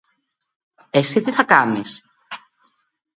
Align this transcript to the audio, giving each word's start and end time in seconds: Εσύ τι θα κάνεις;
Εσύ 0.89 1.21
τι 1.21 1.31
θα 1.31 1.43
κάνεις; 1.43 2.03